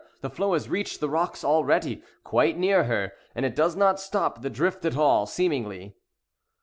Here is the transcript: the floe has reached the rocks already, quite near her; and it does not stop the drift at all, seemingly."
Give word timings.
the 0.21 0.31
floe 0.31 0.53
has 0.53 0.67
reached 0.67 0.99
the 0.99 1.07
rocks 1.07 1.43
already, 1.43 2.01
quite 2.23 2.57
near 2.57 2.85
her; 2.85 3.11
and 3.35 3.45
it 3.45 3.55
does 3.55 3.75
not 3.75 3.99
stop 3.99 4.41
the 4.41 4.49
drift 4.49 4.83
at 4.83 4.97
all, 4.97 5.27
seemingly." 5.27 5.95